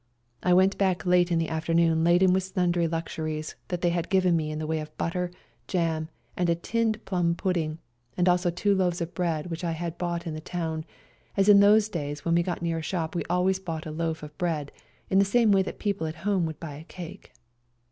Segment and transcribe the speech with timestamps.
[0.41, 4.49] I went back late in the afternoon laden with simdry luxuries they had given me
[4.49, 5.29] in the way of butter,
[5.71, 7.77] 174 SERBIAN CHRISTMAS DAY jam, and a tinned plum pudding,
[8.17, 10.85] and also two loaves of bread which I had bought in the town,
[11.37, 14.23] as in those days when we got near a shop we always bought a loaf
[14.23, 14.71] of bread,
[15.11, 17.33] in the same way that people at home would buy cake.